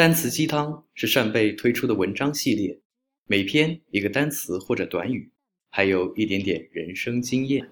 [0.00, 2.80] 单词鸡汤是扇贝推出的文章系列，
[3.26, 5.30] 每篇一个单词或者短语，
[5.68, 7.68] 还有一点点人生经验。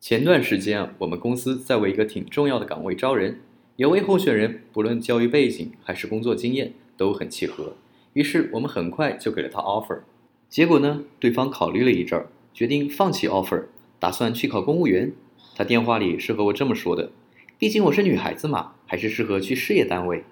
[0.00, 3.38] 前段时间啊，我们公司在为一个挺重要的岗位招人，
[3.76, 7.76] 有位候选人不论教育背景还是工作经验都很契合，
[8.14, 10.00] 于是我们很快就给了他 offer。
[10.48, 13.66] 结果呢，对方考虑了一阵儿，决定放弃 offer，
[14.00, 15.12] 打算去考公务员。
[15.54, 17.12] 他电话里是和我这么说的
[17.56, 20.24] ：“毕竟我是女孩子嘛，还是适合去事业单位。”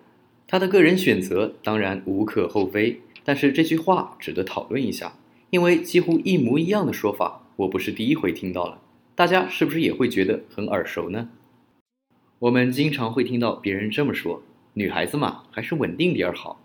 [0.46, 5.16] 他的个人选择当然无可厚非，但是这句话值得讨论一下，
[5.50, 8.80] 因为几乎一模一样的说法，我不是第一回听到了。
[9.14, 11.28] 大家是不是也会觉得很耳熟呢？
[12.41, 14.42] 我们经常会听到别人这么说
[14.74, 16.61] ：“女孩子嘛，还是稳定点儿好。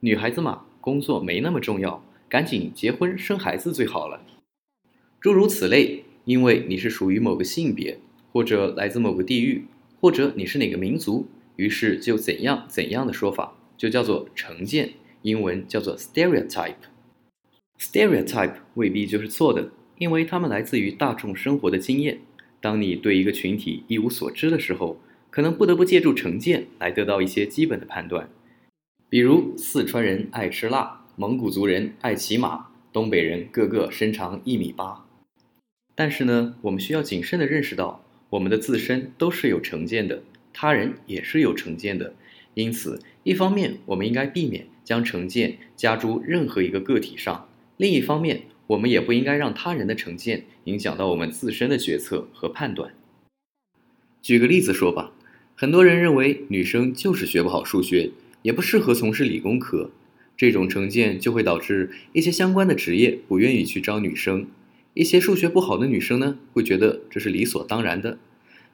[0.00, 4.22] 女孩子嘛，工作没那么重要，赶紧结婚生孩子最好了。”
[5.20, 6.04] 诸如此类。
[6.24, 8.00] 因为你是属于某个性别，
[8.32, 9.64] 或者来自某个地域，
[9.98, 11.26] 或者你是哪个民族。
[11.58, 16.74] 于是就怎样怎样的说法就叫做成见，英文叫做 stereotype。
[17.80, 22.20] stereotype 未必就是错的，因为它们来自于大众生活的经验。
[22.60, 28.30] 当你对一个群体一无所知的时候，可能不得不借助成见来得到一些基本的判断。
[29.08, 35.04] 比如四川人爱吃辣，蒙古族人爱骑马，东北人个个身长一米八。
[35.96, 40.22] 但是呢，我们需要谨慎地认识到，我们的自身都是有成见的。
[40.60, 42.16] 他人也是有成见的，
[42.54, 52.92] 因此，一方面我们应该避免将成见加诸任何一个个体上；另一方面，我们也不应该让他人的成见影响到我们自身的决策和判断。
[54.20, 55.12] 举个例子说吧，
[55.54, 58.10] 很多人认为女生就是学不好数学，
[58.42, 59.92] 也不适合从事理工科，
[60.36, 64.48] 这种成见就会导致一些相关的职业不愿意去招女生。
[64.94, 68.18] 一些数学不好的女生呢，会觉得这是理所当然的。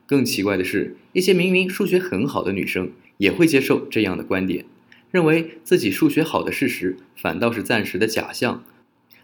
[0.07, 4.65] 更奇怪的是，一些明明数学很好的女生也会接受这样的观点，
[5.11, 8.65] 认为自己数学好的事实反倒是暂时的假象，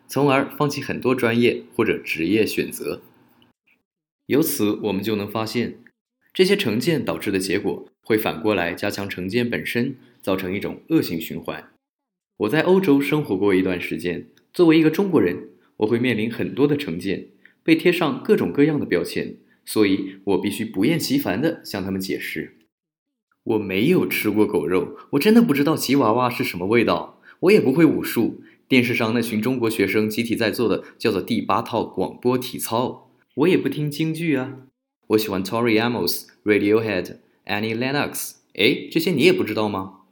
[0.08, 3.02] 从而放弃很多专业或者职业选择。
[4.26, 5.78] 由此，我们就能发现，
[6.32, 11.68] 这些成见导致的结果会反过来加强成见本身，造成一种恶性循环。
[12.38, 17.26] 我在欧洲生活过一段时间，作为一个中国人，我会面临很多的成见，
[17.62, 19.34] 被贴上各种各样的标签。
[19.64, 22.58] 所以我必须不厌其烦地向他们解释，
[23.44, 28.42] 我没有吃过狗肉，我真的不知道吉娃娃是什么味道，我也不会武术。
[28.68, 34.58] 电视上那群中国学生集体在做的叫做第八套广播体操，我也不听京剧啊。
[35.08, 37.16] 我喜欢 Tori Amos、Radiohead、
[37.46, 40.02] Annie Lennox，哎，这些你也不知道吗？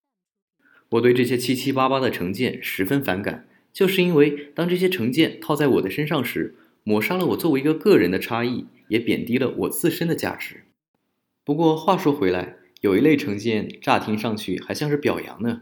[0.91, 6.56] 我对这些七七八八的成见十分反感，就是因为当这些成见套在我的身上时，
[6.88, 8.66] 抹杀了我作为一个个人的差异。
[8.88, 10.65] 也贬低了我自身的价值。
[11.44, 15.60] 不过话说回来，有一类成见，乍听上去还像是表扬呢。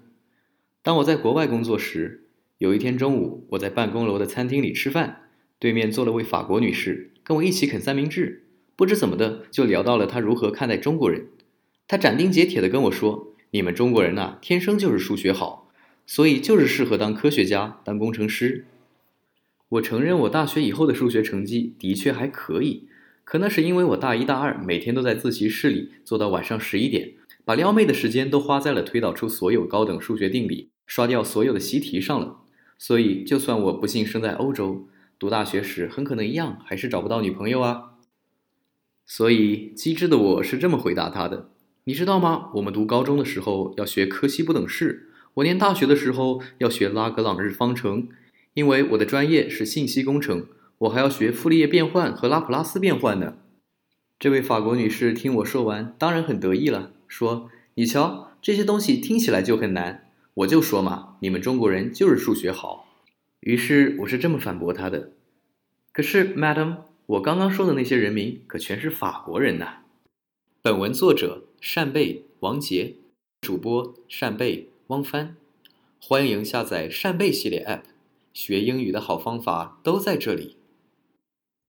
[0.80, 2.28] 当我在国外工作时，
[2.58, 5.22] 有一天中午，我在办公楼的餐厅里吃饭，
[5.58, 8.44] 对面坐了位法国女士，跟我一起啃三明治。
[8.76, 11.26] 不知怎么的，就聊到了她如何看待中国人。
[11.88, 15.68] 她斩钉截铁地跟我说：“你们中国人呐，天生就是数学好，
[16.06, 18.66] 所以就是适合当科学家、当工程师。”
[19.68, 22.88] 我承认，我大学以后的数学成绩的确还可以。
[23.24, 32.36] 可那是因为我大一、大二每天都在自习室里坐到晚上十一点，把撩妹的时间都花在了推导出所有高等数学定理、刷掉所有的习题上了。
[32.78, 34.86] 所以，就算我不幸生在欧洲，
[35.18, 37.94] 读大学时很可能一样还是找不到女朋友啊。
[39.04, 41.50] 所以，机智的我是这么回答他的：
[41.84, 42.50] 你知道吗？
[42.54, 48.08] 我们读高中的时候要学柯西不等式，我念大学的时候要学拉格朗日方程，
[48.56, 50.46] 因为我的专业是信息工程。
[50.78, 53.36] 我还要学傅立叶变换和拉普拉斯变换呢。
[54.18, 60.10] 这位法国女士听我说完，当然很得意了，说：“你瞧，这些东西听起来就很难。
[60.34, 62.86] 我就说嘛，你们中国人就是数学好。”
[63.40, 65.12] 于是我是这么反驳她的
[65.92, 69.82] ：“可是，Madam，我刚刚说的那些人名可全是法国人呐。”
[70.60, 72.96] 本文作者扇贝王杰，
[73.40, 75.36] 主播扇贝汪帆，
[75.98, 77.82] 欢迎下载扇贝系列 App，
[78.36, 80.55] 学英语的好方法都在这里。